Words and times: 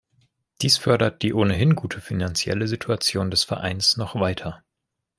Dies 0.63 0.79
fördert 0.79 1.21
die 1.21 1.31
ohnehin 1.31 1.75
gute 1.75 2.01
finanzielle 2.01 2.67
Situation 2.67 3.29
des 3.29 3.43
Vereins 3.43 3.97
noch 3.97 4.15
weiter. 4.19 4.63